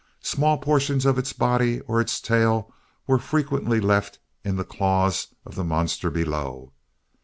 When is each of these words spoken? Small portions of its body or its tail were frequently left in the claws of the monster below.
Small 0.23 0.57
portions 0.57 1.05
of 1.05 1.19
its 1.19 1.31
body 1.31 1.79
or 1.81 2.01
its 2.01 2.19
tail 2.19 2.73
were 3.05 3.19
frequently 3.19 3.79
left 3.79 4.17
in 4.43 4.55
the 4.55 4.63
claws 4.65 5.27
of 5.45 5.53
the 5.53 5.63
monster 5.63 6.09
below. 6.09 6.73